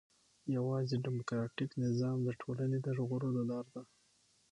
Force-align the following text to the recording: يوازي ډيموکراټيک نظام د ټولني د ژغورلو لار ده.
يوازي 0.55 0.95
ډيموکراټيک 1.05 1.69
نظام 1.83 2.17
د 2.23 2.29
ټولني 2.41 2.77
د 2.81 2.87
ژغورلو 2.97 3.41
لار 3.49 3.65
ده. 3.73 3.81